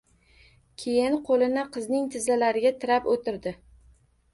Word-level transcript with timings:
Keyin 0.83 1.19
qoʻlini 1.29 1.67
qizning 1.77 2.11
tizzalariga 2.19 2.77
tirab 2.83 3.15
oʻtirdi 3.17 3.61